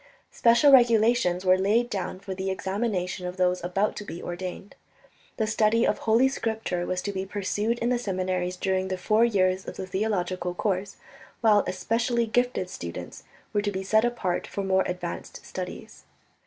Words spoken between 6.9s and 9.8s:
to be pursued in the seminaries during the four years of